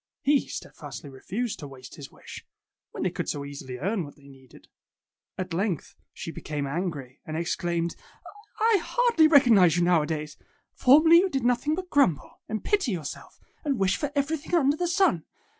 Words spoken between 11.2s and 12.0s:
did noth ing but